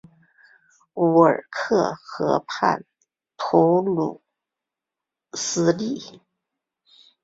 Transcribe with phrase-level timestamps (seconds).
[0.95, 2.83] 乌尔克河畔
[3.37, 4.19] 普吕
[5.37, 6.19] 斯利。